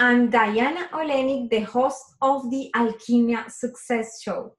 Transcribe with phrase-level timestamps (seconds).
[0.00, 4.54] I'm Diana Olynick, the host of the Alkimia Success Show.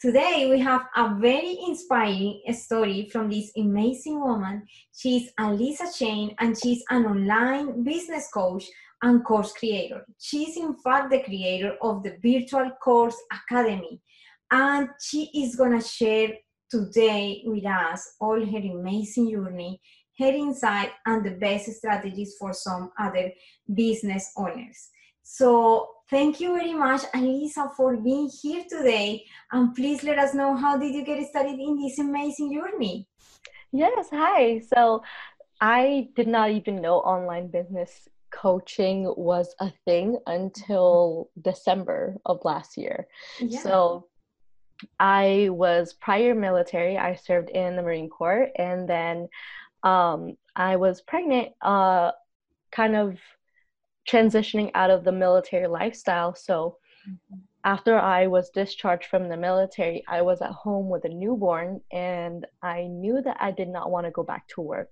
[0.00, 4.62] Today, we have a very inspiring story from this amazing woman.
[4.96, 8.66] She's Allyza Shane, and she's an online business coach
[9.02, 10.06] and course creator.
[10.20, 14.00] She's, in fact, the creator of the Virtual Course Academy,
[14.52, 16.28] and she is going to share
[16.70, 19.80] today with us all her amazing journey
[20.18, 23.32] her insight and the best strategies for some other
[23.72, 24.90] business owners.
[25.22, 29.24] So thank you very much, Allyza, for being here today.
[29.52, 33.08] And please let us know how did you get started in this amazing journey?
[33.72, 34.60] Yes, hi.
[34.60, 35.02] So
[35.60, 42.76] I did not even know online business coaching was a thing until December of last
[42.76, 43.06] year.
[43.40, 43.60] Yeah.
[43.60, 44.06] So
[44.98, 46.98] I was prior military.
[46.98, 49.28] I served in the Marine Corps and then
[49.84, 52.10] um, I was pregnant, uh,
[52.72, 53.18] kind of
[54.08, 56.34] transitioning out of the military lifestyle.
[56.34, 57.40] So mm-hmm.
[57.64, 62.46] after I was discharged from the military, I was at home with a newborn, and
[62.62, 64.90] I knew that I did not want to go back to work.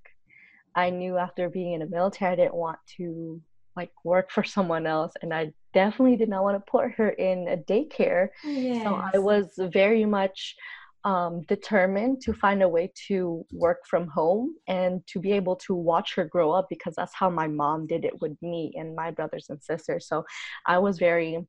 [0.74, 3.40] I knew after being in the military, I didn't want to
[3.74, 7.48] like work for someone else, and I definitely did not want to put her in
[7.48, 8.28] a daycare.
[8.44, 8.84] Yes.
[8.84, 10.56] So I was very much
[11.05, 15.75] um, determined to find a way to work from home and to be able to
[15.75, 19.11] watch her grow up because that's how my mom did it with me and my
[19.11, 20.06] brothers and sisters.
[20.06, 20.25] So
[20.67, 21.47] I was very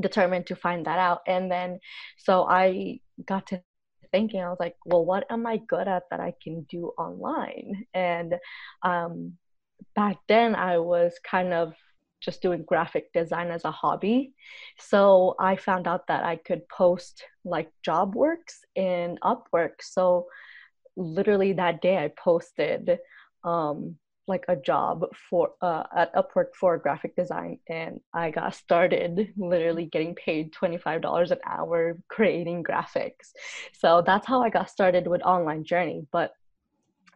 [0.00, 1.20] determined to find that out.
[1.26, 1.80] And then,
[2.18, 3.62] so I got to
[4.12, 7.86] thinking, I was like, well, what am I good at that I can do online?
[7.94, 8.36] And
[8.82, 9.34] um,
[9.94, 11.74] back then, I was kind of
[12.20, 14.32] just doing graphic design as a hobby.
[14.78, 19.80] So I found out that I could post like job works in Upwork.
[19.80, 20.26] So
[20.96, 22.98] literally that day I posted
[23.44, 29.32] um, like a job for uh, at Upwork for graphic design and I got started
[29.36, 33.32] literally getting paid $25 an hour creating graphics.
[33.72, 36.32] So that's how I got started with online journey, but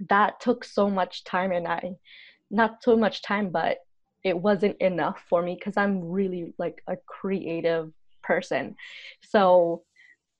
[0.08, 1.92] that took so much time and I
[2.50, 3.78] not so much time but
[4.24, 8.76] it wasn't enough for me because I'm really like a creative person.
[9.22, 9.82] So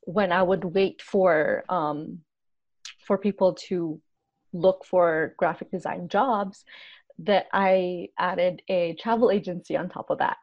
[0.03, 2.21] when I would wait for um,
[3.07, 4.01] for people to
[4.53, 6.65] look for graphic design jobs,
[7.19, 10.39] that I added a travel agency on top of that.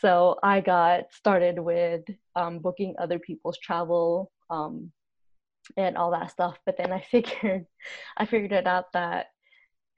[0.00, 2.02] So I got started with
[2.36, 4.92] um, booking other people's travel um,
[5.76, 6.58] and all that stuff.
[6.64, 7.66] But then I figured,
[8.16, 9.26] I figured it out that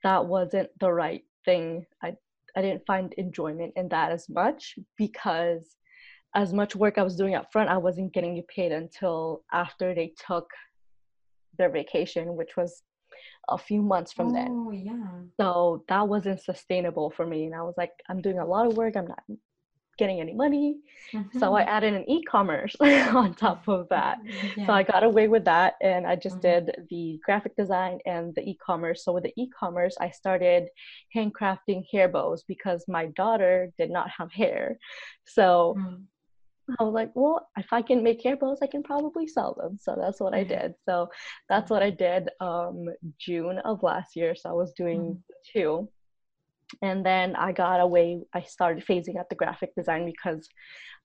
[0.03, 1.85] that wasn't the right thing.
[2.01, 2.15] I
[2.55, 5.75] I didn't find enjoyment in that as much because
[6.35, 10.13] as much work I was doing up front, I wasn't getting paid until after they
[10.27, 10.49] took
[11.57, 12.83] their vacation, which was
[13.49, 14.83] a few months from oh, then.
[14.85, 15.21] yeah.
[15.39, 17.45] So that wasn't sustainable for me.
[17.45, 18.95] And I was like, I'm doing a lot of work.
[18.97, 19.23] I'm not
[19.97, 20.77] getting any money.
[21.13, 21.39] Mm-hmm.
[21.39, 21.69] So I mm-hmm.
[21.69, 24.17] added an e-commerce on top of that.
[24.57, 24.65] Yeah.
[24.65, 26.65] So I got away with that and I just mm-hmm.
[26.65, 29.03] did the graphic design and the e-commerce.
[29.03, 30.67] So with the e-commerce, I started
[31.15, 34.77] handcrafting hair bows because my daughter did not have hair.
[35.25, 35.95] So mm-hmm.
[36.79, 39.77] I was like, well, if I can make hair bows, I can probably sell them.
[39.79, 40.73] So that's what I did.
[40.85, 41.09] So
[41.47, 42.87] that's what I did um
[43.19, 44.35] June of last year.
[44.35, 45.59] So I was doing mm-hmm.
[45.59, 45.89] two
[46.81, 48.21] and then I got away.
[48.33, 50.47] I started phasing out the graphic design because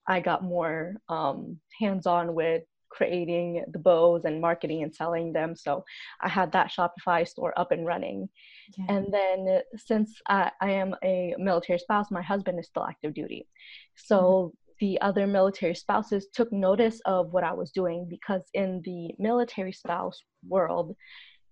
[0.07, 5.55] I got more um, hands-on with creating the bows and marketing and selling them.
[5.55, 5.85] So
[6.21, 8.29] I had that Shopify store up and running.
[8.77, 8.97] Yeah.
[8.97, 13.47] And then since I, I, am a military spouse, my husband is still active duty.
[13.95, 14.87] So mm-hmm.
[14.87, 19.73] the other military spouses took notice of what I was doing because in the military
[19.73, 20.97] spouse world,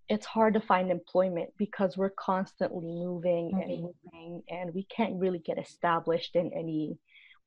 [0.09, 3.71] it's hard to find employment because we're constantly moving mm-hmm.
[3.71, 6.99] and moving and we can't really get established in any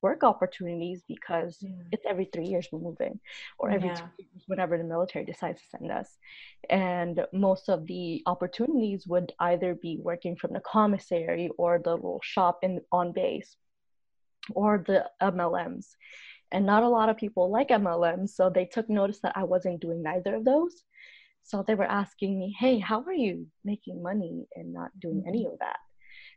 [0.02, 1.70] work opportunities because yeah.
[1.92, 3.20] it's every three years we're moving
[3.60, 3.96] or every yeah.
[3.96, 6.18] two years whenever the military decides to send us
[6.70, 12.20] and most of the opportunities would either be working from the commissary or the little
[12.24, 13.58] shop in on base
[14.56, 15.96] or the mlms
[16.52, 19.80] and not a lot of people like mlms so they took notice that i wasn't
[19.80, 20.84] doing neither of those
[21.44, 25.44] so they were asking me, hey, how are you making money and not doing any
[25.44, 25.54] mm-hmm.
[25.54, 25.78] of that?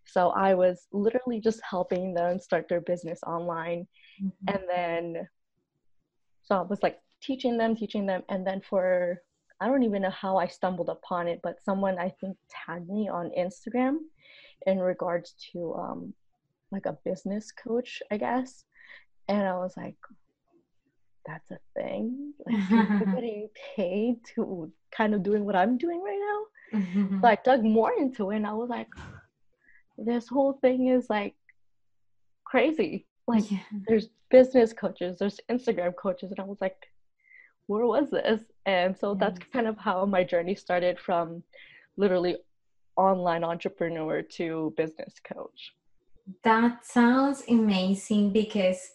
[0.07, 3.87] So I was literally just helping them start their business online.
[4.23, 4.55] Mm-hmm.
[4.55, 5.29] And then,
[6.43, 8.23] so I was like teaching them, teaching them.
[8.29, 9.23] And then for,
[9.61, 13.09] I don't even know how I stumbled upon it, but someone I think tagged me
[13.09, 13.99] on Instagram
[14.67, 16.15] in regards to um,
[16.71, 18.65] like a business coach, I guess.
[19.29, 19.97] And I was like,
[21.27, 22.33] that's a thing.
[22.47, 26.81] Like people getting paid to kind of doing what I'm doing right now.
[26.81, 27.21] Mm-hmm.
[27.21, 28.89] So I dug more into it and I was like,
[29.99, 31.35] this whole thing is like
[32.45, 33.07] crazy.
[33.27, 33.59] Like yeah.
[33.89, 36.77] there's business coaches, there's Instagram coaches, and I was like,
[37.67, 38.43] where was this?
[38.67, 41.43] And so that's kind of how my journey started from
[41.97, 42.37] literally
[42.97, 45.73] online entrepreneur to business coach.
[46.43, 48.91] That sounds amazing because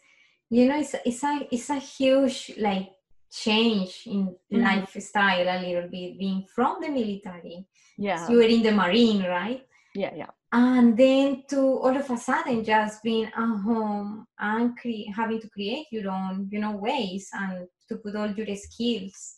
[0.50, 2.90] you know it's it's a it's a huge like
[3.32, 4.62] change in mm-hmm.
[4.62, 7.66] lifestyle a little bit being from the military.
[7.98, 8.26] Yeah.
[8.26, 9.66] So you were in the marine, right?
[9.94, 10.30] Yeah, yeah.
[10.52, 15.50] And then to all of a sudden just being at home and cre- having to
[15.50, 19.36] create your own, you know, ways and to put all your skills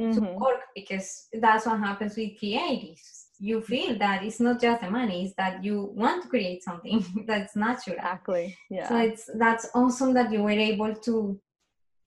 [0.00, 0.12] mm-hmm.
[0.12, 4.90] to work because that's what happens with creatives you feel that it's not just the
[4.90, 7.96] money it's that you want to create something that's natural.
[7.96, 8.88] Exactly yeah.
[8.88, 11.38] So it's that's awesome that you were able to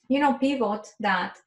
[0.09, 1.37] you know pivot that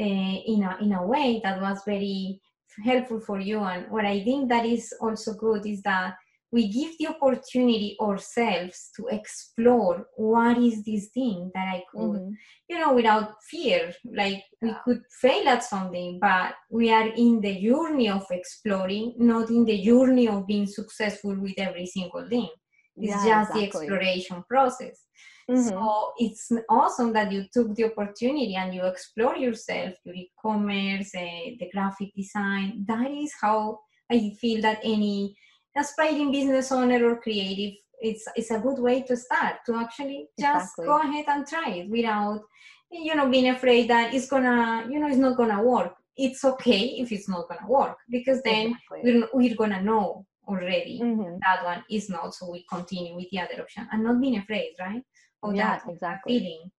[0.00, 2.40] uh, in a in a way that was very
[2.84, 3.58] helpful for you.
[3.60, 6.14] And what i think that is also good is that
[6.52, 12.30] we give the opportunity ourselves to explore what is this thing that I could, mm-hmm.
[12.68, 13.92] you know, without fear.
[14.04, 14.68] Like yeah.
[14.68, 19.64] we could fail at something, but we are in the journey of exploring, not in
[19.64, 22.50] the journey of being successful with every single thing.
[22.98, 23.60] It's yeah, just exactly.
[23.60, 25.06] the exploration process.
[25.50, 25.68] Mm-hmm.
[25.68, 31.56] So it's awesome that you took the opportunity and you explore yourself, your e-commerce, uh,
[31.58, 32.84] the graphic design.
[32.86, 35.34] That is how I feel that any
[35.76, 40.72] aspiring business owner or creative it's it's a good way to start to actually just
[40.78, 40.86] exactly.
[40.86, 42.42] go ahead and try it without
[42.90, 46.80] you know being afraid that it's gonna you know it's not gonna work it's okay
[46.98, 49.00] if it's not gonna work because then exactly.
[49.04, 51.36] we're, we're gonna know already mm-hmm.
[51.40, 54.72] that one is not so we continue with the other option and not being afraid
[54.80, 55.02] right
[55.42, 56.70] of yeah, that exactly feeling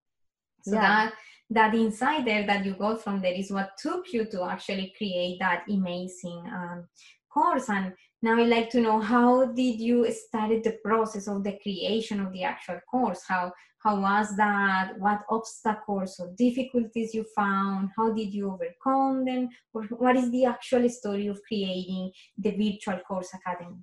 [0.62, 0.80] so yeah.
[0.80, 1.14] that
[1.50, 5.38] that insight there that you got from there is what took you to actually create
[5.38, 6.84] that amazing um,
[7.32, 7.92] course and
[8.22, 12.32] now i'd like to know how did you started the process of the creation of
[12.32, 13.22] the actual course?
[13.26, 13.52] How
[13.82, 14.92] how was that?
[14.98, 17.90] What obstacles or difficulties you found?
[17.96, 19.48] How did you overcome them?
[19.74, 23.78] Or what is the actual story of creating the virtual course academy?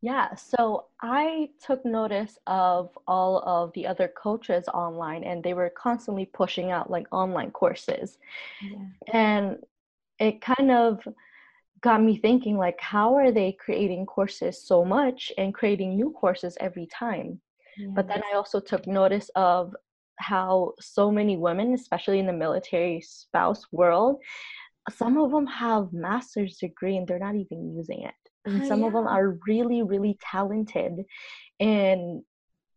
[0.00, 5.70] Yeah, so I took notice of all of the other coaches online, and they were
[5.70, 8.18] constantly pushing out like online courses.
[8.60, 8.78] Yeah.
[9.12, 9.58] And
[10.18, 11.06] it kind of
[11.82, 16.56] got me thinking like how are they creating courses so much and creating new courses
[16.60, 17.40] every time
[17.94, 19.74] but then i also took notice of
[20.16, 24.20] how so many women especially in the military spouse world
[24.90, 28.14] some of them have master's degree and they're not even using it
[28.44, 28.86] and oh, some yeah.
[28.86, 31.04] of them are really really talented
[31.60, 32.22] and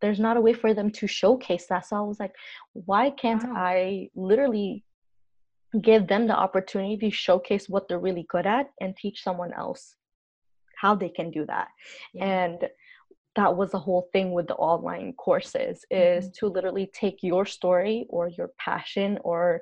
[0.00, 2.34] there's not a way for them to showcase that so i was like
[2.72, 3.54] why can't wow.
[3.56, 4.84] i literally
[5.80, 9.94] give them the opportunity to showcase what they're really good at and teach someone else
[10.76, 11.68] how they can do that
[12.14, 12.24] yeah.
[12.24, 12.68] and
[13.36, 16.32] that was the whole thing with the online courses is mm-hmm.
[16.38, 19.60] to literally take your story or your passion or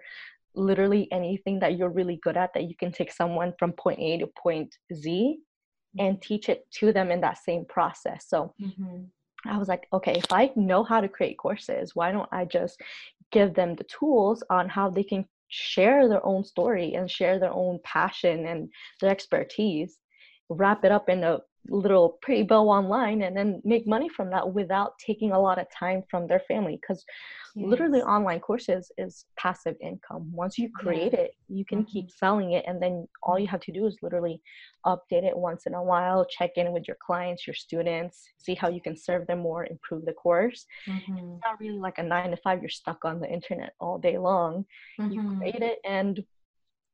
[0.55, 4.19] literally anything that you're really good at that you can take someone from point a
[4.19, 5.39] to point z
[5.99, 6.21] and mm-hmm.
[6.21, 9.03] teach it to them in that same process so mm-hmm.
[9.47, 12.81] i was like okay if i know how to create courses why don't i just
[13.33, 17.53] give them the tools on how they can share their own story and share their
[17.53, 19.97] own passion and their expertise
[20.51, 24.53] wrap it up in a little pretty bow online and then make money from that
[24.53, 27.05] without taking a lot of time from their family because
[27.55, 27.67] yes.
[27.67, 31.21] literally online courses is passive income once you create yeah.
[31.21, 31.91] it you can mm-hmm.
[31.91, 34.43] keep selling it and then all you have to do is literally
[34.85, 38.69] update it once in a while check in with your clients your students see how
[38.69, 41.17] you can serve them more improve the course mm-hmm.
[41.17, 44.19] it's not really like a nine to five you're stuck on the internet all day
[44.19, 44.65] long
[45.01, 45.13] mm-hmm.
[45.13, 46.23] you create it and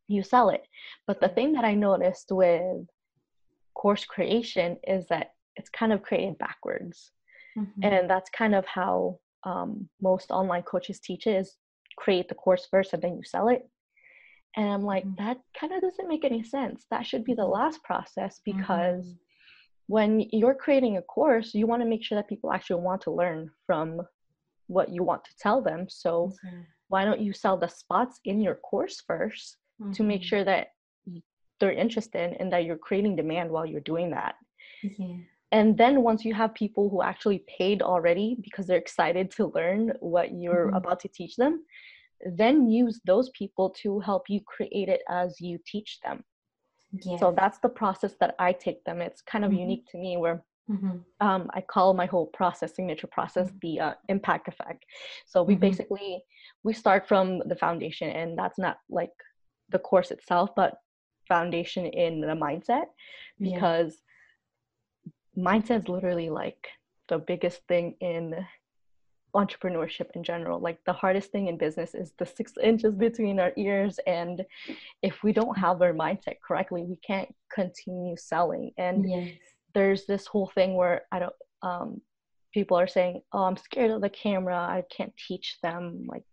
[0.07, 0.63] you sell it
[1.07, 2.87] but the thing that i noticed with
[3.75, 7.11] course creation is that it's kind of created backwards.
[7.59, 7.83] Mm-hmm.
[7.83, 11.57] And that's kind of how um, most online coaches teach it is
[11.97, 13.69] create the course first and then you sell it.
[14.57, 15.25] And I'm like, mm-hmm.
[15.25, 16.87] that kind of doesn't make any sense.
[16.91, 17.53] That should be the mm-hmm.
[17.53, 19.15] last process because mm-hmm.
[19.87, 23.13] when you're creating a course, you want to make sure that people actually want to
[23.13, 24.01] learn from
[24.67, 25.87] what you want to tell them.
[25.89, 26.33] So
[26.89, 29.55] why don't you sell the spots in your course 1st
[29.95, 30.27] to make mm-hmm.
[30.27, 30.69] sure that
[31.61, 34.35] they're interested and that you're creating demand while you're doing that.
[34.83, 35.17] Yeah.
[35.53, 39.93] And then once you have people who actually paid already because they're excited to learn
[40.01, 40.77] what you're mm-hmm.
[40.77, 41.65] about to teach them,
[42.25, 46.23] then use those people to help you create it as you teach them.
[46.93, 47.19] Yeah.
[47.19, 49.01] So that's the process that I take them.
[49.01, 49.61] It's kind of mm-hmm.
[49.61, 51.27] unique to me where Mm-hmm.
[51.27, 53.59] Um, I call my whole process, signature process, mm-hmm.
[53.61, 54.85] the uh, impact effect.
[55.27, 55.61] So we mm-hmm.
[55.63, 56.23] basically
[56.63, 59.11] we start from the foundation, and that's not like
[59.71, 60.75] the course itself, but
[61.31, 62.87] foundation in the mindset
[63.41, 64.03] because
[65.05, 65.45] yeah.
[65.51, 66.67] mindset is literally like
[67.09, 68.35] the biggest thing in
[69.35, 70.61] entrepreneurship in general.
[70.61, 73.99] Like the hardest thing in business is the six inches between our ears.
[74.07, 74.45] And
[75.03, 78.73] if we don't have our mindset correctly, we can't continue selling.
[78.77, 79.31] And yes.
[79.75, 82.01] there's this whole thing where I don't, um,
[82.53, 84.57] people are saying, oh, I'm scared of the camera.
[84.57, 86.07] I can't teach them.
[86.09, 86.25] Like,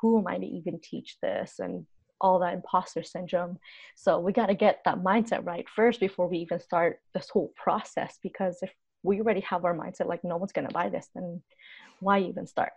[0.00, 1.56] who am I to even teach this?
[1.58, 1.86] And
[2.20, 3.58] all that imposter syndrome.
[3.94, 7.52] So we got to get that mindset right first before we even start this whole
[7.56, 8.18] process.
[8.22, 11.42] Because if we already have our mindset like no one's going to buy this, then
[12.00, 12.72] why even start?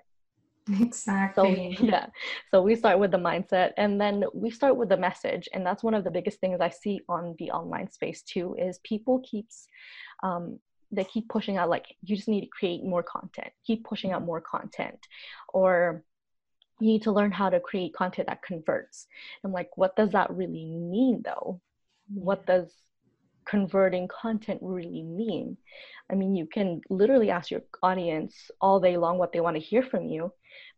[0.79, 1.75] Exactly.
[1.77, 2.07] So, yeah.
[2.51, 5.49] So we start with the mindset and then we start with the message.
[5.53, 8.79] And that's one of the biggest things I see on the online space too is
[8.83, 9.67] people keeps
[10.21, 10.59] um,
[10.91, 14.25] they keep pushing out like you just need to create more content keep pushing out
[14.25, 14.97] more content
[15.53, 16.03] or
[16.79, 19.07] you need to learn how to create content that converts
[19.43, 21.59] i'm like what does that really mean though
[22.13, 22.73] what does
[23.49, 25.57] converting content really mean?
[26.11, 29.61] I mean, you can literally ask your audience all day long what they want to
[29.61, 30.31] hear from you.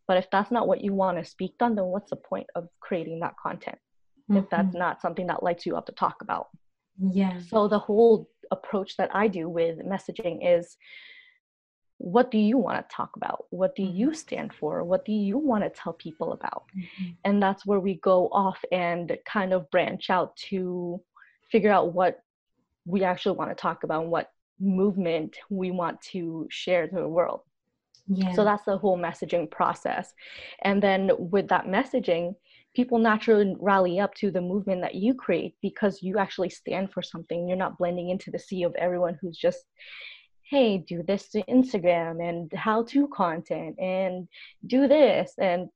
[0.08, 2.68] But if that's not what you want to speak on, then what's the point of
[2.80, 3.78] creating that content
[4.30, 4.38] mm-hmm.
[4.38, 4.78] if that's mm-hmm.
[4.78, 6.48] not something that lights you up to talk about?
[6.98, 7.38] Yeah.
[7.48, 10.76] So the whole approach that I do with messaging is
[12.02, 13.44] what do you want to talk about?
[13.50, 14.14] What do you mm-hmm.
[14.14, 14.82] stand for?
[14.82, 16.64] What do you want to tell people about?
[16.76, 17.10] Mm-hmm.
[17.24, 21.00] And that's where we go off and kind of branch out to
[21.48, 22.20] figure out what
[22.86, 27.08] we actually want to talk about and what movement we want to share to the
[27.08, 27.42] world.
[28.08, 28.32] Yeah.
[28.32, 30.12] So that's the whole messaging process.
[30.62, 32.34] And then with that messaging,
[32.74, 37.00] people naturally rally up to the movement that you create because you actually stand for
[37.00, 37.46] something.
[37.46, 39.64] You're not blending into the sea of everyone who's just,
[40.52, 44.28] hey, do this to Instagram and how to content and
[44.66, 45.32] do this.
[45.38, 45.68] And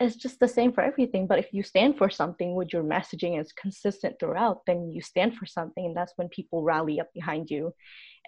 [0.00, 1.26] it's just the same for everything.
[1.26, 5.36] But if you stand for something with your messaging is consistent throughout then you stand
[5.36, 5.84] for something.
[5.84, 7.74] And that's when people rally up behind you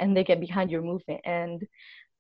[0.01, 1.21] and they get behind your movement.
[1.25, 1.65] And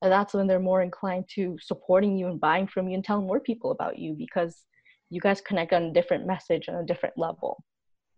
[0.00, 3.40] that's when they're more inclined to supporting you and buying from you and telling more
[3.40, 4.62] people about you because
[5.10, 7.64] you guys connect on a different message on a different level.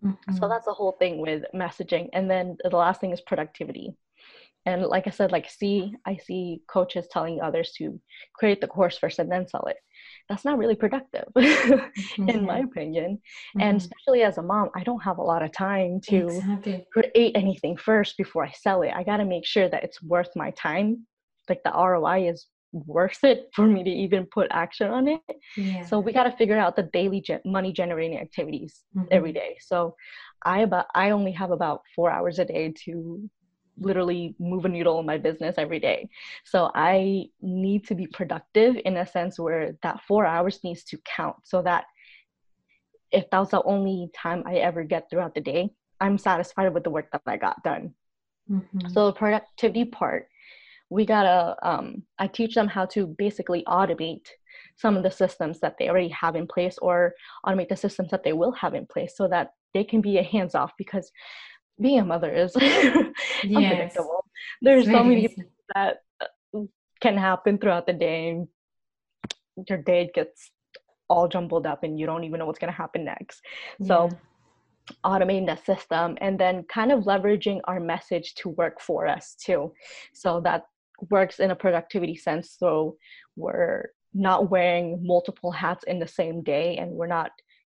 [0.05, 0.37] Mm-hmm.
[0.37, 2.09] so that's the whole thing with messaging.
[2.13, 3.97] And then the last thing is productivity
[4.69, 8.01] and like i said like see i see coaches telling others to
[8.35, 9.77] create the course first and then sell it
[10.29, 12.29] that's not really productive mm-hmm.
[12.35, 13.61] in my opinion mm-hmm.
[13.61, 16.87] and especially as a mom i don't have a lot of time to exactly.
[16.93, 20.31] create anything first before i sell it i got to make sure that it's worth
[20.37, 21.07] my time
[21.49, 25.21] like the roi is worth it for me to even put action on it
[25.57, 25.85] yeah.
[25.87, 29.09] so we got to figure out the daily ge- money generating activities mm-hmm.
[29.11, 29.95] every day so
[30.45, 33.29] i about i only have about four hours a day to
[33.81, 36.09] literally move a needle in my business every day.
[36.45, 40.99] So I need to be productive in a sense where that four hours needs to
[41.05, 41.85] count so that
[43.11, 45.71] if that was the only time I ever get throughout the day,
[46.01, 47.95] I'm satisfied with the work that I got done.
[48.51, 48.89] Mm-hmm.
[48.89, 50.29] So the productivity part,
[50.91, 54.27] we gotta, um, I teach them how to basically automate
[54.77, 58.25] some of the systems that they already have in place or automate the systems that
[58.25, 61.11] they will have in place so that they can be a hands off because
[61.81, 63.13] being a mother is unpredictable.
[63.45, 64.55] Yes.
[64.63, 66.61] There's so many things that uh,
[67.01, 68.45] can happen throughout the day.
[69.69, 70.51] Your day gets
[71.09, 73.41] all jumbled up and you don't even know what's going to happen next.
[73.79, 73.87] Yeah.
[73.87, 74.11] So
[75.05, 79.73] automating that system and then kind of leveraging our message to work for us too.
[80.15, 80.65] So that
[81.11, 82.57] works in a productivity sense.
[82.59, 82.97] So
[83.37, 87.31] we're not wearing multiple hats in the same day and we're not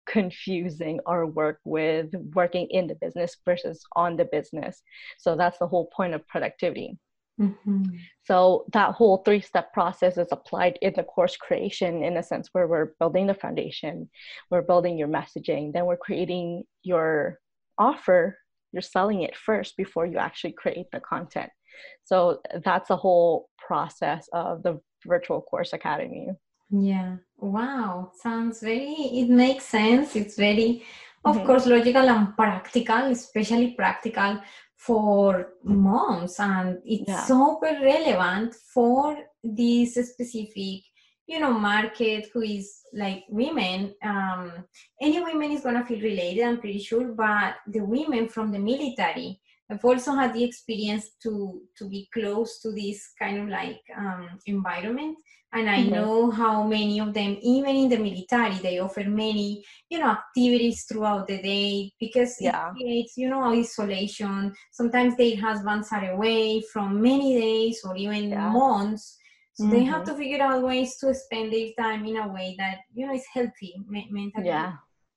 [0.05, 4.81] confusing our work with working in the business versus on the business.
[5.17, 6.97] So that's the whole point of productivity.
[7.39, 7.83] Mm-hmm.
[8.25, 12.49] So that whole three step process is applied in the course creation in a sense
[12.51, 14.09] where we're building the foundation,
[14.51, 17.39] we're building your messaging, then we're creating your
[17.77, 18.37] offer,
[18.71, 21.49] you're selling it first before you actually create the content.
[22.03, 26.29] So that's a whole process of the virtual course academy.
[26.69, 27.17] Yeah.
[27.37, 28.11] Wow.
[28.21, 30.15] Sounds very, it makes sense.
[30.15, 30.83] It's very,
[31.25, 31.45] of mm-hmm.
[31.45, 34.41] course, logical and practical, especially practical
[34.75, 36.39] for moms.
[36.39, 37.23] And it's yeah.
[37.23, 40.83] super relevant for this specific,
[41.27, 43.93] you know, market who is like women.
[44.03, 44.65] Um,
[45.01, 48.59] any women is going to feel related, I'm pretty sure, but the women from the
[48.59, 49.39] military,
[49.73, 54.29] I've also had the experience to to be close to this kind of like um,
[54.45, 55.17] environment
[55.53, 55.93] and i mm-hmm.
[55.93, 60.85] know how many of them even in the military they offer many you know activities
[60.85, 62.69] throughout the day because yeah.
[62.69, 68.29] it creates you know isolation sometimes their husbands are away from many days or even
[68.29, 68.49] yeah.
[68.49, 69.17] months
[69.53, 69.73] so mm-hmm.
[69.73, 70.11] they have mm-hmm.
[70.11, 73.25] to figure out ways to spend their time in a way that you know is
[73.33, 74.73] healthy mentally yeah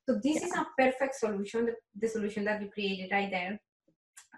[0.08, 0.46] so this yeah.
[0.46, 3.58] is a perfect solution the, the solution that you created right there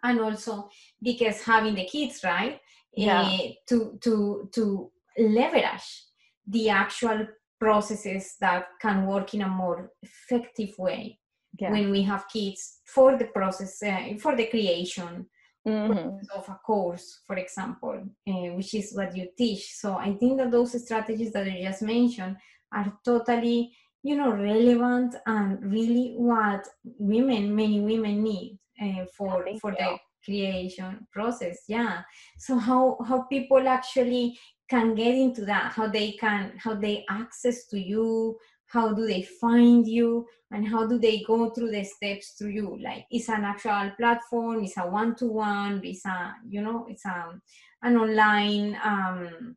[0.03, 0.69] and also
[1.03, 2.61] because having the kids right
[2.97, 3.23] yeah.
[3.23, 3.39] Uh,
[3.69, 6.05] to to to leverage
[6.47, 7.27] the actual
[7.61, 11.19] processes that can work in a more effective way
[11.59, 11.71] yeah.
[11.71, 15.27] when we have kids for the process uh, for the creation
[15.67, 16.17] mm-hmm.
[16.37, 20.51] of a course for example uh, which is what you teach so i think that
[20.51, 22.37] those strategies that you just mentioned
[22.73, 26.67] are totally you know relevant and really what
[26.99, 32.03] women many women need uh, for for the creation process yeah.
[32.39, 37.67] So how how people actually can get into that how they can how they access
[37.69, 42.33] to you how do they find you and how do they go through the steps
[42.33, 42.79] through you?
[42.83, 47.41] Like it's an actual platform it's a one-to-one it's a you know it's a
[47.83, 49.57] an online um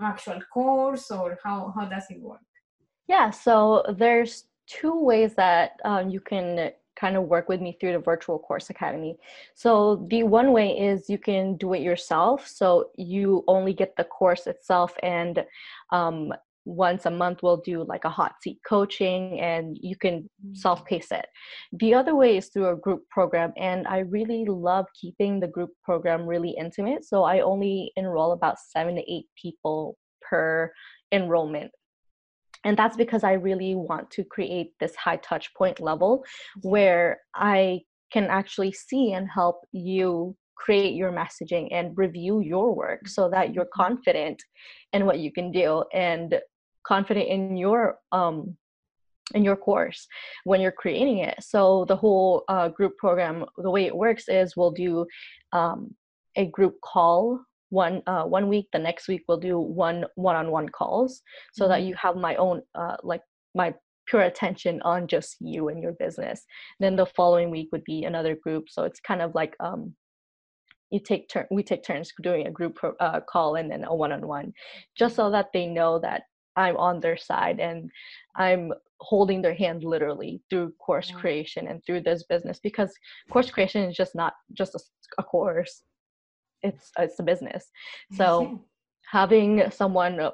[0.00, 2.40] actual course or how how does it work?
[3.08, 7.92] Yeah so there's two ways that um, you can kind of work with me through
[7.92, 9.16] the virtual course academy.
[9.54, 12.46] So the one way is you can do it yourself.
[12.46, 15.44] So you only get the course itself and
[15.90, 16.32] um,
[16.66, 20.56] once a month we'll do like a hot seat coaching and you can mm.
[20.56, 21.26] self-pace it.
[21.72, 25.70] The other way is through a group program and i really love keeping the group
[25.82, 27.04] program really intimate.
[27.04, 30.70] So i only enroll about seven to eight people per
[31.12, 31.72] enrollment
[32.64, 36.24] and that's because i really want to create this high touch point level
[36.62, 37.80] where i
[38.12, 43.54] can actually see and help you create your messaging and review your work so that
[43.54, 43.82] you're mm-hmm.
[43.82, 44.42] confident
[44.92, 46.40] in what you can do and
[46.86, 48.56] confident in your um
[49.34, 50.06] in your course
[50.44, 54.56] when you're creating it so the whole uh, group program the way it works is
[54.56, 55.06] we'll do
[55.52, 55.94] um,
[56.36, 57.40] a group call
[57.70, 61.22] one uh, one week the next week we'll do one one-on-one calls
[61.52, 61.72] so mm-hmm.
[61.72, 63.22] that you have my own uh, like
[63.54, 63.74] my
[64.06, 66.44] pure attention on just you and your business.
[66.80, 69.94] Then the following week would be another group so it's kind of like um,
[70.90, 74.52] you take turn we take turns doing a group uh, call and then a one-on-one
[74.96, 76.22] just so that they know that
[76.56, 77.90] i'm on their side and
[78.36, 82.92] i'm holding their hand literally through course creation and through this business because
[83.30, 84.80] course creation is just not just a,
[85.18, 85.82] a course
[86.62, 87.66] it's it's a business.
[88.12, 88.60] So
[89.10, 90.30] having someone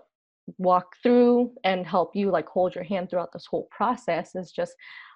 [0.59, 4.75] walk through and help you like hold your hand throughout this whole process is just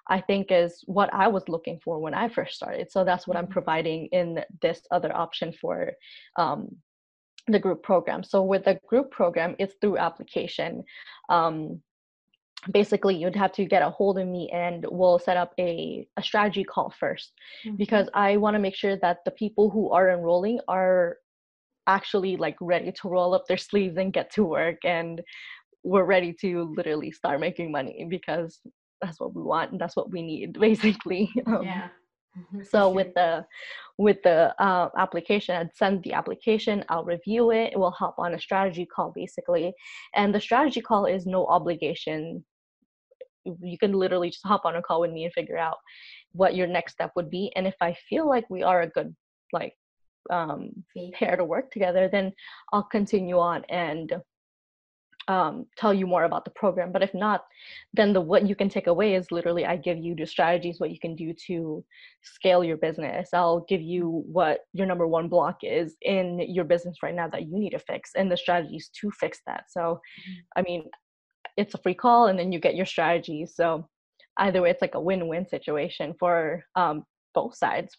[0.09, 2.91] i think is what i was looking for when i first started.
[2.91, 3.53] So that's what i'm mm-hmm.
[3.53, 5.91] providing in this other option for
[6.37, 6.75] um,
[7.47, 8.23] the group program.
[8.23, 10.83] So with the group program it's through application.
[11.29, 11.81] Um,
[12.71, 16.23] basically you'd have to get a hold of me and we'll set up a, a
[16.23, 17.27] strategy call 1st
[17.65, 17.75] mm-hmm.
[17.75, 21.17] because i want to make sure that the people who are enrolling are
[21.87, 25.21] actually like ready to roll up their sleeves and get to work and
[25.83, 28.59] we're ready to literally start making money because
[29.01, 31.31] that's what we want and that's what we need basically.
[31.47, 31.87] Um, yeah
[32.37, 33.43] mm-hmm, so with the
[33.97, 38.39] with the uh, application i'd send the application i'll review it we'll hop on a
[38.39, 39.73] strategy call basically.
[40.15, 42.43] And the strategy call is no obligation
[43.45, 45.77] you can literally just hop on a call with me and figure out
[46.33, 49.15] what your next step would be and if i feel like we are a good
[49.53, 49.73] like
[50.29, 50.71] um
[51.13, 52.31] pair to work together then
[52.71, 54.13] i'll continue on and
[55.27, 57.45] um, tell you more about the program but if not
[57.93, 60.89] then the what you can take away is literally i give you the strategies what
[60.89, 61.85] you can do to
[62.23, 63.29] scale your business.
[63.33, 67.43] I'll give you what your number one block is in your business right now that
[67.43, 69.65] you need to fix and the strategies to fix that.
[69.69, 70.59] So mm-hmm.
[70.59, 70.83] i mean
[71.57, 73.45] it's a free call and then you get your strategy.
[73.45, 73.87] So
[74.37, 77.97] either way it's like a win-win situation for um, both sides.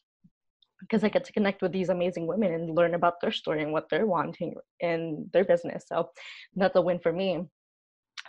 [0.81, 3.73] Because i get to connect with these amazing women and learn about their story and
[3.73, 5.85] what they're wanting in their business.
[5.87, 6.11] So
[6.57, 7.45] that's a win for me.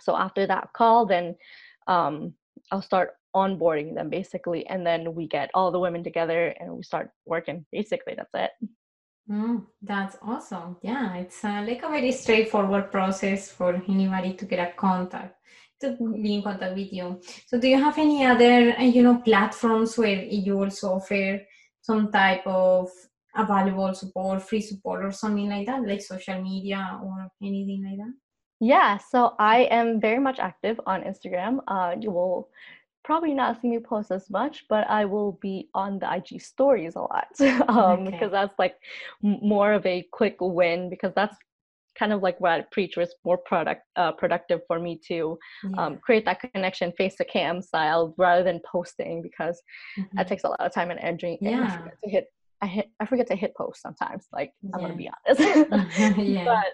[0.01, 1.35] So after that call then
[1.87, 2.33] um,
[2.71, 6.83] i'll start onboarding them basically and then we get all the women together and we
[6.83, 8.51] start working basically that's it
[9.29, 10.77] Mm, that's awesome.
[10.81, 15.35] Yeah, it's uh, like a very straightforward process for anybody to get a contact,
[15.81, 17.21] to be in contact with you.
[17.47, 21.41] So, do you have any other, uh, you know, platforms where you also offer
[21.81, 22.89] some type of
[23.35, 28.13] available support, free support, or something like that, like social media or anything like that?
[28.59, 31.59] Yeah, so I am very much active on Instagram.
[31.67, 32.49] Uh, you will
[33.03, 36.95] probably not see me post as much, but I will be on the IG stories
[36.95, 37.27] a lot
[37.69, 38.11] um, okay.
[38.11, 38.75] because that's like
[39.21, 41.35] more of a quick win because that's
[41.97, 45.85] kind of like what I preach was more product uh, productive for me to yeah.
[45.85, 49.61] um, create that connection face to cam style rather than posting because
[49.97, 50.17] mm-hmm.
[50.17, 51.37] that takes a lot of time and energy.
[51.41, 51.51] Yeah.
[51.51, 52.25] And I forget to hit
[52.61, 54.27] I hit I forget to hit post sometimes.
[54.31, 55.41] Like I'm gonna be honest.
[56.17, 56.45] yeah.
[56.45, 56.65] But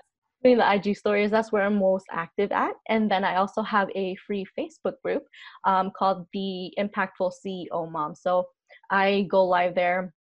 [0.44, 2.74] doing the IG stories, that's where I'm most active at.
[2.88, 5.24] And then I also have a free Facebook group
[5.66, 8.16] um, called the Impactful CEO Mom.
[8.16, 8.46] So
[8.90, 10.14] I go live there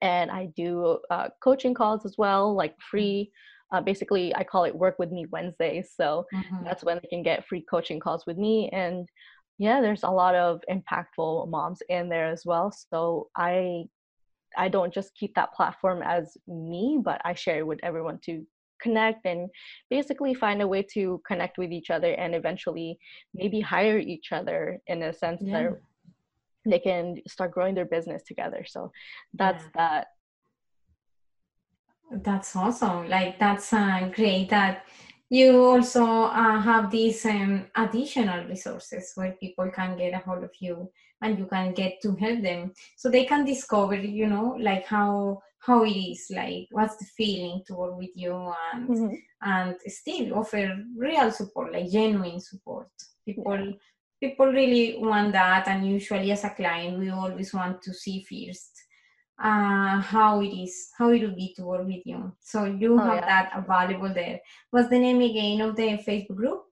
[0.00, 3.30] and I do uh, coaching calls as well, like free
[3.74, 5.90] uh, basically I call it work with me Wednesdays.
[5.96, 6.64] So mm-hmm.
[6.64, 8.68] that's when they can get free coaching calls with me.
[8.72, 9.08] And
[9.58, 12.72] yeah, there's a lot of impactful moms in there as well.
[12.72, 13.84] So I
[14.56, 18.46] I don't just keep that platform as me, but I share it with everyone to
[18.80, 19.48] connect and
[19.90, 22.98] basically find a way to connect with each other and eventually
[23.34, 25.62] maybe hire each other in a sense yeah.
[25.62, 25.80] that
[26.66, 28.64] they can start growing their business together.
[28.66, 28.90] So
[29.34, 29.70] that's yeah.
[29.74, 30.06] that
[32.22, 33.08] that's awesome.
[33.08, 34.86] Like that's uh, great that
[35.30, 40.50] you also uh, have these um, additional resources where people can get a hold of
[40.60, 40.90] you
[41.22, 45.40] and you can get to help them so they can discover you know like how
[45.58, 48.34] how it is like what's the feeling to work with you
[48.72, 49.14] and mm-hmm.
[49.42, 52.88] and still offer real support like genuine support
[53.24, 53.72] people yeah.
[54.20, 58.73] people really want that and usually as a client we always want to see first
[59.42, 62.32] uh, how it is, how it will be to work with you.
[62.40, 63.26] So you oh, have yeah.
[63.26, 64.40] that available there.
[64.70, 66.62] What's the name again of the Facebook group?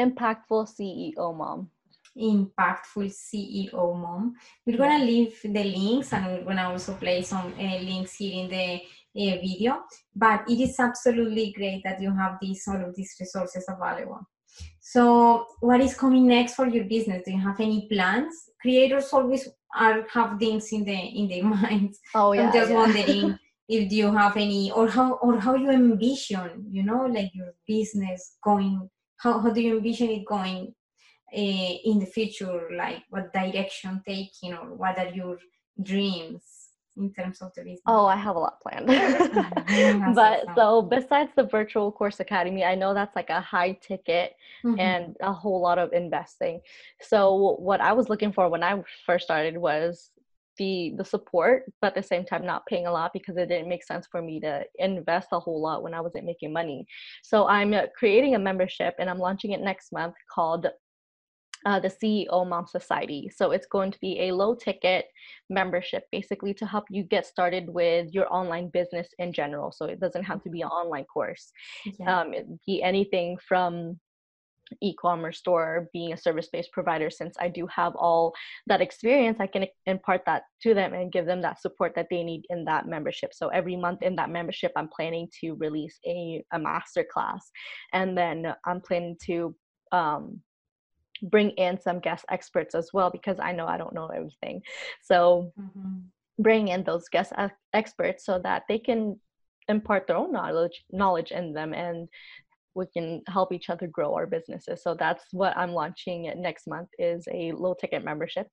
[0.00, 1.70] Impactful CEO Mom.
[2.16, 4.34] Impactful CEO Mom.
[4.66, 4.78] We're yeah.
[4.78, 8.80] gonna leave the links and we're gonna also play some uh, links here in the
[9.16, 9.82] uh, video.
[10.14, 14.20] But it is absolutely great that you have these all of these resources available.
[14.80, 17.22] So, what is coming next for your business?
[17.24, 18.34] Do you have any plans?
[18.60, 21.98] Creators always are have things in the in their minds.
[22.14, 22.46] Oh yeah.
[22.46, 22.76] I'm just yeah.
[22.76, 27.54] wondering if you have any or how or how you envision, you know, like your
[27.66, 28.88] business going.
[29.16, 30.74] How how do you envision it going
[31.34, 32.68] uh, in the future?
[32.76, 35.38] Like what direction taking, or what are your
[35.82, 36.57] dreams?
[36.98, 37.80] In terms of the business?
[37.86, 38.88] Oh, I have a lot planned.
[39.68, 40.14] Mm-hmm.
[40.14, 44.34] but so besides the virtual course academy, I know that's like a high ticket
[44.64, 44.80] mm-hmm.
[44.80, 46.60] and a whole lot of investing.
[47.00, 50.10] So what I was looking for when I first started was
[50.58, 53.68] the the support, but at the same time not paying a lot because it didn't
[53.68, 56.86] make sense for me to invest a whole lot when I wasn't making money.
[57.22, 60.66] So I'm creating a membership and I'm launching it next month called
[61.66, 63.30] uh, the CEO Mom Society.
[63.34, 65.06] So it's going to be a low ticket
[65.50, 69.72] membership basically to help you get started with your online business in general.
[69.72, 71.52] So it doesn't have to be an online course.
[71.98, 72.20] Yeah.
[72.20, 73.98] Um, it be anything from
[74.82, 78.34] e-commerce store being a service-based provider since i do have all
[78.66, 82.22] that experience i can impart that to them and give them that support that they
[82.22, 86.44] need in that membership so every month in that membership i'm planning to release a,
[86.52, 87.50] a master class
[87.92, 89.54] and then i'm planning to
[89.92, 90.38] um,
[91.22, 94.62] bring in some guest experts as well because I know I don't know everything.
[95.02, 95.98] So mm-hmm.
[96.38, 97.32] bring in those guest
[97.72, 99.18] experts so that they can
[99.68, 102.08] impart their own knowledge knowledge in them and
[102.74, 104.82] we can help each other grow our businesses.
[104.82, 108.46] So that's what I'm launching next month is a low ticket membership.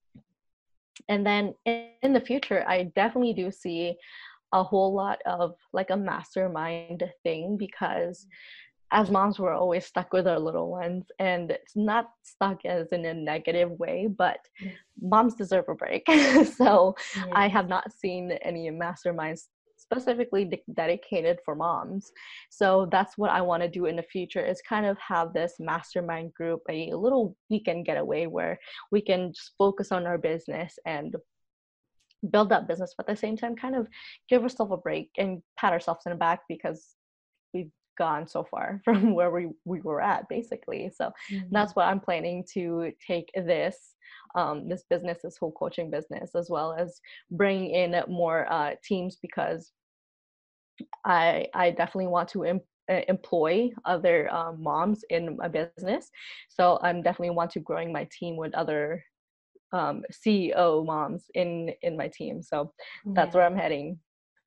[1.07, 3.95] And then in the future, I definitely do see
[4.53, 8.25] a whole lot of like a mastermind thing because
[8.95, 13.03] as moms we're always stuck with our little ones and it's not stuck as in
[13.05, 14.71] a negative way but mm.
[15.01, 16.03] moms deserve a break.
[16.57, 17.25] So yeah.
[17.33, 19.41] i have not seen any masterminds
[19.77, 22.11] specifically de- dedicated for moms.
[22.49, 25.53] So that's what i want to do in the future is kind of have this
[25.59, 28.57] mastermind group a little weekend getaway where
[28.91, 31.15] we can just focus on our business and
[32.31, 33.87] build that business but at the same time kind of
[34.29, 36.95] give ourselves a break and pat ourselves in the back because
[37.53, 41.47] we've gone so far from where we, we were at basically so mm-hmm.
[41.51, 43.95] that's what i'm planning to take this
[44.35, 46.99] um, this business this whole coaching business as well as
[47.31, 49.71] bring in more uh, teams because
[51.05, 52.61] i i definitely want to em-
[53.07, 56.09] employ other um, moms in my business
[56.49, 59.03] so i'm definitely want to growing my team with other
[59.71, 62.73] um, ceo moms in in my team so
[63.13, 63.39] that's yeah.
[63.39, 63.97] where i'm heading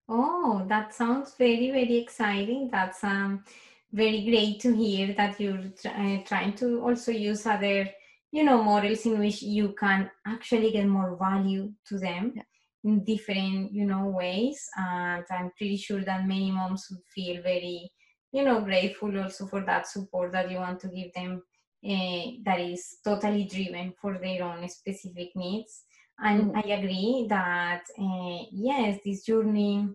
[0.09, 2.71] Oh, that sounds very, very exciting.
[2.71, 3.45] That's um,
[3.93, 7.89] very great to hear that you're uh, trying to also use other,
[8.33, 12.43] you know, models in which you can actually get more value to them yeah.
[12.85, 14.67] in different, you know, ways.
[14.77, 17.91] And I'm pretty sure that many moms would feel very,
[18.33, 21.43] you know, grateful also for that support that you want to give them
[21.85, 25.85] uh, that is totally driven for their own specific needs.
[26.21, 26.59] And mm-hmm.
[26.59, 29.89] I agree that, uh, yes, this journey,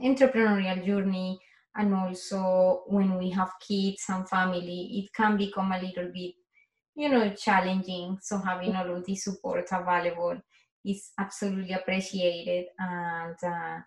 [0.00, 1.38] entrepreneurial journey,
[1.76, 6.34] and also when we have kids and family, it can become a little bit,
[6.94, 8.18] you know, challenging.
[8.20, 10.40] So having all of this support available
[10.84, 12.66] is absolutely appreciated.
[12.78, 13.80] And uh,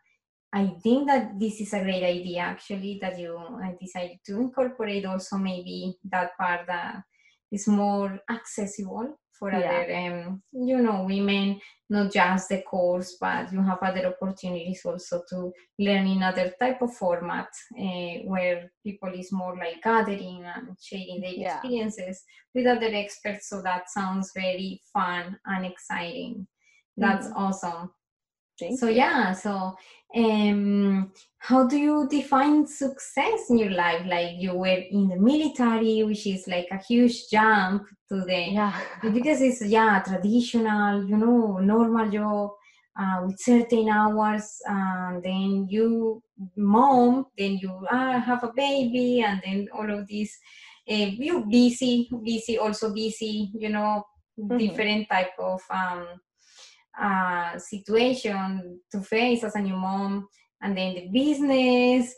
[0.53, 5.05] I think that this is a great idea, actually, that you uh, decided to incorporate
[5.05, 7.03] also maybe that part that
[7.51, 9.57] is more accessible for yeah.
[9.57, 15.21] other um, you know women not just the course but you have other opportunities also
[15.29, 17.47] to learn in other type of format
[17.79, 21.55] uh, where people is more like gathering and sharing their yeah.
[21.55, 26.47] experiences with other experts so that sounds very fun and exciting
[26.97, 27.37] that's mm-hmm.
[27.37, 27.91] awesome
[28.59, 28.95] Thank so you.
[28.95, 29.75] yeah so
[30.15, 36.03] um how do you define success in your life like you were in the military
[36.03, 38.79] which is like a huge jump to the yeah
[39.13, 42.51] because it's yeah traditional you know normal job
[42.97, 46.23] uh, with certain hours and then you
[46.55, 50.37] mom then you uh, have a baby and then all of this
[50.89, 54.01] uh, you busy busy also busy you know
[54.39, 54.57] mm-hmm.
[54.57, 56.07] different type of um,
[57.01, 60.27] uh, situation to face as a new mom
[60.61, 62.13] and then the business.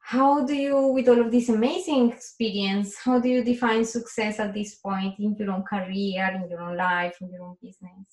[0.00, 4.52] How do you with all of this amazing experience how do you define success at
[4.52, 8.06] this point in your own career in your own life in your own business?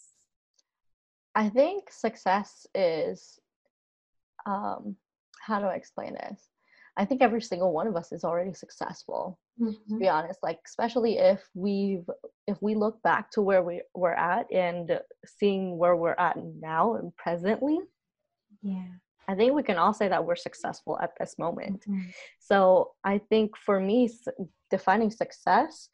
[1.36, 3.40] I think success is
[4.46, 4.96] um
[5.42, 6.48] how do i explain this
[6.98, 9.40] I think every single one of us is already successful.
[9.60, 9.94] Mm-hmm.
[9.94, 12.06] To be honest, like especially if we've
[12.48, 16.96] if we look back to where we were at and seeing where we're at now
[16.96, 17.80] and presently,
[18.62, 18.88] yeah,
[19.28, 21.86] I think we can all say that we're successful at this moment.
[21.88, 22.10] Mm-hmm.
[22.40, 24.10] So I think for me,
[24.70, 25.90] defining success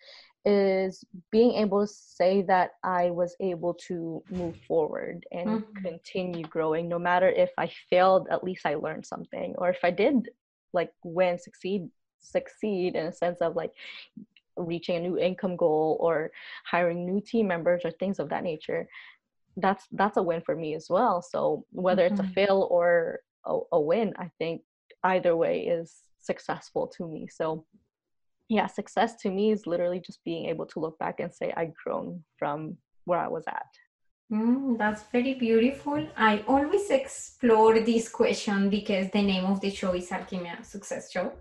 [0.45, 5.85] is being able to say that I was able to move forward and mm-hmm.
[5.85, 6.87] continue growing.
[6.87, 9.55] No matter if I failed, at least I learned something.
[9.57, 10.29] Or if I did
[10.73, 13.71] like win succeed succeed in a sense of like
[14.57, 16.31] reaching a new income goal or
[16.65, 18.87] hiring new team members or things of that nature
[19.57, 22.13] that's that's a win for me as well so whether mm-hmm.
[22.13, 22.33] it's a mm-hmm.
[22.33, 24.61] fail or a, a win i think
[25.03, 27.65] either way is successful to me so
[28.49, 31.73] yeah success to me is literally just being able to look back and say i've
[31.75, 32.75] grown from
[33.05, 33.65] where i was at
[34.31, 36.05] Mm, that's very beautiful.
[36.17, 41.31] I always explore this question because the name of the show is Alkimia Success Show.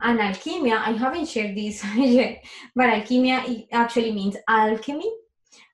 [0.00, 5.10] And alchemia, I haven't shared this yet, but alchemia actually means alchemy.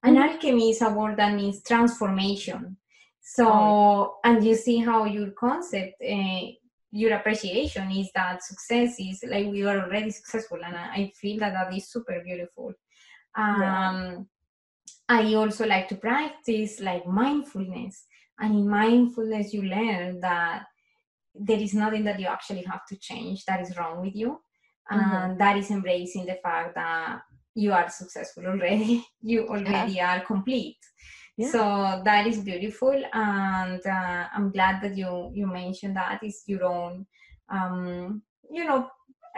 [0.03, 0.29] And mm-hmm.
[0.29, 2.77] alchemy is a word that means transformation.
[3.21, 4.17] So, oh.
[4.25, 6.47] and you see how your concept, uh,
[6.91, 10.59] your appreciation is that success is like we are already successful.
[10.65, 12.73] And I feel that that is super beautiful.
[13.35, 14.17] Um, yeah
[15.09, 18.05] I also like to practice like mindfulness.
[18.39, 20.65] And in mindfulness, you learn that
[21.35, 24.41] there is nothing that you actually have to change that is wrong with you.
[24.91, 25.15] Mm-hmm.
[25.15, 27.21] And that is embracing the fact that
[27.55, 30.17] you are successful already, you already yeah.
[30.17, 30.79] are complete.
[31.37, 31.51] Yeah.
[31.51, 36.65] So that is beautiful, and uh, I'm glad that you you mentioned that is your
[36.65, 37.07] own,
[37.49, 38.89] um, you know,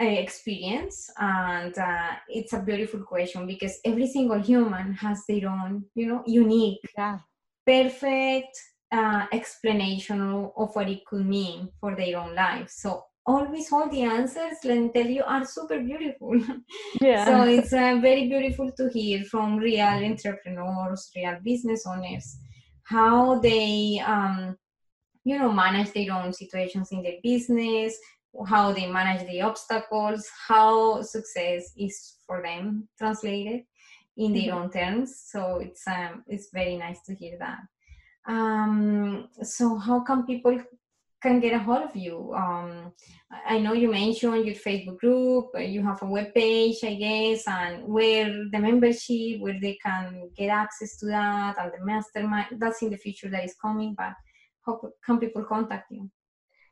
[0.05, 6.07] experience and uh, it's a beautiful question because every single human has their own you
[6.07, 7.19] know unique yeah.
[7.65, 8.59] perfect
[8.91, 13.89] uh, explanation of, of, what it could mean for their own life so always all
[13.89, 16.33] the answers let me tell you are super beautiful.
[17.01, 17.25] Yeah.
[17.25, 22.37] So it's uh, very beautiful to hear from real entrepreneurs real business owners
[22.83, 24.57] how they um,
[25.23, 27.97] you know manage their own situations in their business
[28.47, 33.63] how they manage the obstacles, how success is for them translated
[34.17, 34.57] in their mm-hmm.
[34.57, 35.21] own terms.
[35.25, 37.59] So it's um, it's very nice to hear that.
[38.27, 40.59] Um, so how come people
[41.21, 42.33] can get a hold of you?
[42.33, 42.93] Um,
[43.45, 47.83] I know you mentioned your Facebook group, you have a web page, I guess, and
[47.85, 52.47] where the membership, where they can get access to that, and the mastermind.
[52.59, 54.13] That's in the future that is coming, but
[54.65, 56.09] how can people contact you?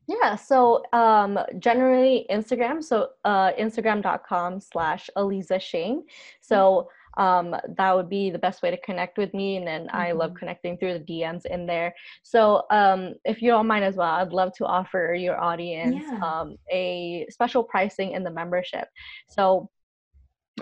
[0.09, 6.03] Yeah, so um, generally Instagram, so uh, Instagram.com slash Allyza Shane.
[6.41, 9.57] So um, that would be the best way to connect with me.
[9.57, 9.95] And then mm-hmm.
[9.95, 10.39] I love mm-hmm.
[10.39, 11.93] connecting through the DMs in there.
[12.23, 16.19] So um, if you don't mind as well, I'd love to offer your audience yeah.
[16.23, 18.87] um, a special pricing in the membership.
[19.27, 19.69] So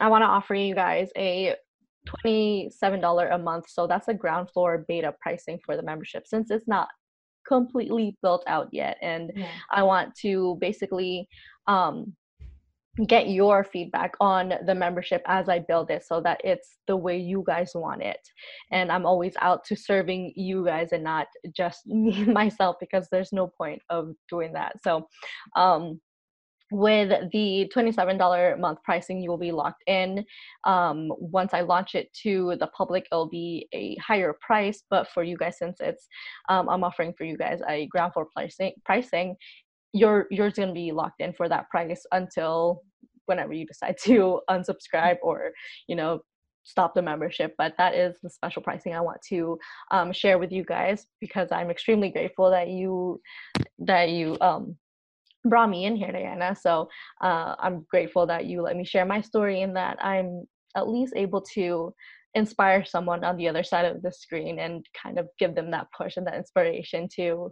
[0.01, 1.55] I want to offer you guys a
[2.25, 3.69] $27 a month.
[3.69, 6.89] So that's a ground floor beta pricing for the membership since it's not
[7.47, 9.47] completely built out yet and yeah.
[9.71, 11.27] i want to basically
[11.67, 12.13] um,
[13.05, 17.17] get your feedback on the membership as I build it so that it's the way
[17.17, 18.19] you guys want it.
[18.71, 23.31] And I'm always out to serving you guys and not just me myself because there's
[23.31, 24.81] no point of doing that.
[24.83, 25.07] So
[25.55, 25.99] um
[26.71, 30.25] with the $27 month pricing you will be locked in.
[30.63, 35.23] Um, once i launch it to the public it'll be a higher price but for
[35.23, 36.07] you guys since it's
[36.49, 39.35] um, i'm offering for you guys a ground floor pricing pricing
[39.93, 42.81] your yours going to be locked in for that price until
[43.25, 45.51] whenever you decide to unsubscribe or
[45.87, 46.21] you know
[46.63, 47.55] stop the membership.
[47.57, 49.57] But that is the special pricing i want to
[49.91, 53.21] um, share with you guys because i'm extremely grateful that you
[53.79, 54.75] that you um,
[55.49, 56.89] brought me in here diana so
[57.21, 60.43] uh, i'm grateful that you let me share my story and that i'm
[60.75, 61.93] at least able to
[62.35, 65.87] inspire someone on the other side of the screen and kind of give them that
[65.97, 67.49] push and that inspiration to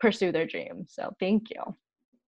[0.00, 1.76] pursue their dreams so thank you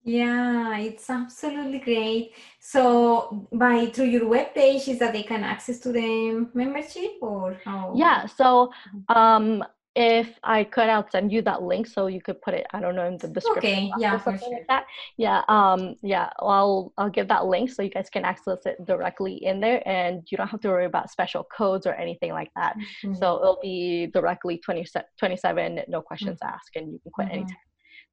[0.08, 2.34] yeah, it's absolutely great.
[2.60, 7.60] So by through your web page is that they can access to the membership or
[7.66, 7.92] how?
[7.98, 9.18] Yeah, so mm-hmm.
[9.18, 9.64] um
[9.96, 12.68] if I could, I'll send you that link so you could put it.
[12.74, 13.58] I don't know in the description.
[13.58, 14.52] Okay, yeah, for sure.
[14.52, 14.86] Like that.
[15.18, 16.30] Yeah, um, yeah.
[16.40, 20.24] I'll I'll give that link so you guys can access it directly in there, and
[20.30, 22.76] you don't have to worry about special codes or anything like that.
[22.76, 23.14] Mm-hmm.
[23.16, 24.86] So it'll be directly 20,
[25.18, 26.54] 27, no questions mm-hmm.
[26.54, 27.38] asked, and you can quit mm-hmm.
[27.38, 27.58] anytime.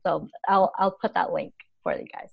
[0.05, 2.31] So I'll I'll put that link for you guys.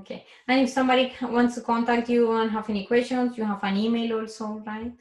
[0.00, 0.24] Okay.
[0.46, 4.20] And if somebody wants to contact you and have any questions, you have an email
[4.20, 4.92] also, right?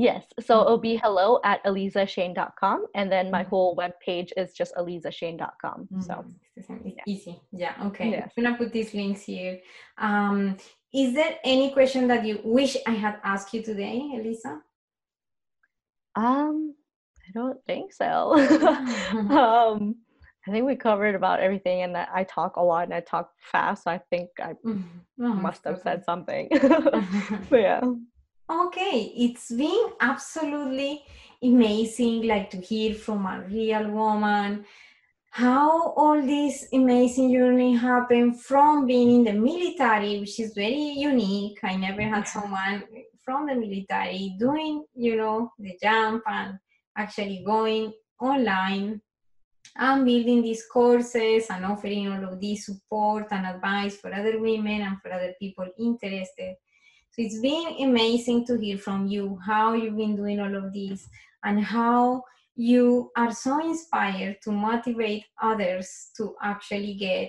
[0.00, 0.24] Yes.
[0.40, 0.66] So mm-hmm.
[0.66, 2.86] it'll be hello at allyzashane.com.
[2.94, 3.50] And then my mm-hmm.
[3.50, 5.88] whole web page is just allyzashane.com.
[5.92, 6.00] Mm-hmm.
[6.00, 6.24] So
[6.56, 7.02] it's yeah.
[7.06, 7.38] easy.
[7.52, 7.74] Yeah.
[7.84, 8.10] Okay.
[8.10, 8.32] Yes.
[8.34, 9.60] I'm going to put these links here.
[9.98, 10.56] Um,
[10.94, 14.60] is there any question that you wish I had asked you today, Allyza?
[16.16, 16.74] Um,
[17.28, 18.38] I don't think so.
[19.30, 19.96] um,
[20.48, 23.84] I think we covered about everything, and I talk a lot and I talk fast.
[23.84, 25.24] So I think I mm-hmm.
[25.24, 26.48] oh, must have said something.
[27.50, 27.80] but yeah.
[28.50, 31.04] Okay, it's been absolutely
[31.40, 34.64] amazing, like to hear from a real woman
[35.30, 41.60] how all this amazing journey happened from being in the military, which is very unique.
[41.62, 42.82] I never had someone
[43.24, 46.58] from the military doing, you know, the jump and
[46.96, 49.00] actually going online
[49.76, 54.80] and building these courses and offering all of this support and advice for other women
[54.80, 56.56] and for other people interested.
[57.22, 61.06] It's been amazing to hear from you how you've been doing all of this
[61.44, 62.22] and how
[62.56, 67.28] you are so inspired to motivate others to actually get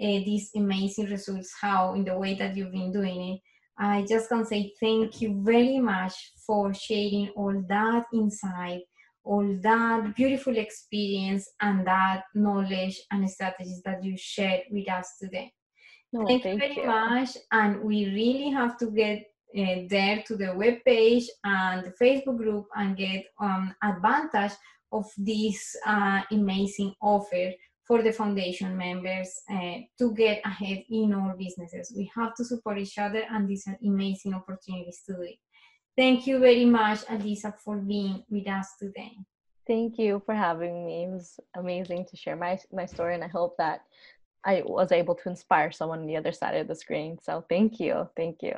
[0.00, 3.40] uh, these amazing results how in the way that you've been doing it
[3.76, 6.14] i just can say thank you very much
[6.46, 8.82] for sharing all that insight
[9.24, 15.50] all that beautiful experience and that knowledge and strategies that you shared with us today.
[16.14, 16.86] No, thank, thank, you very you.
[16.86, 17.30] much.
[17.50, 19.26] And we really have to get
[19.58, 24.56] uh, there to the web page and the Facebook group and get um, advantage
[24.92, 27.50] of this uh, amazing offer
[27.86, 31.92] for the foundation members uh, to get ahead in our businesses.
[31.96, 35.38] We have to support each other, and these are amazing opportunities to do it.
[35.96, 39.12] Thank you very much, Allyza, for being with us today.
[39.66, 41.04] Thank you for having me.
[41.04, 43.80] It was amazing to share my, my story, and I hope that
[44.44, 47.18] I was able to inspire someone on the other side of the screen.
[47.22, 48.08] So thank you.
[48.16, 48.56] Thank you.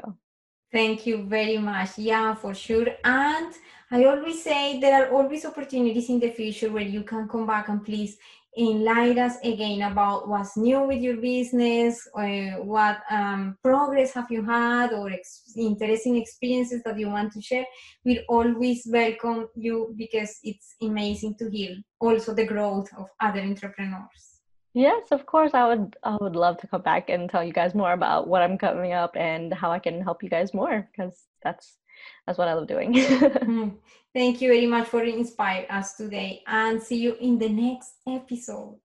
[0.73, 1.97] Thank you very much.
[1.97, 2.89] Yeah, for sure.
[3.05, 3.53] And
[3.91, 7.69] I always say there are always opportunities in the future where you can come back
[7.69, 8.19] and please
[8.59, 14.43] enlighten us again about what's new with your business, uh, what um, progress have you
[14.43, 17.67] had, or ex- interesting experiences that you want to share.
[18.05, 24.36] We'll always welcome you because it's amazing to hear also the growth of other entrepreneurs.
[24.77, 25.55] Yes, of course.
[25.55, 25.97] I would.
[26.03, 28.93] I would love to come back and tell you guys more about what I'm coming
[28.93, 31.79] up and how I can help you guys more because that's
[32.27, 32.93] that's what I love doing.
[33.47, 33.69] Hmm.
[34.13, 38.79] Thank you very much for inspiring us today and see you in the next episode.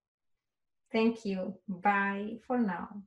[0.93, 1.55] Thank you.
[1.67, 3.03] Bye for now.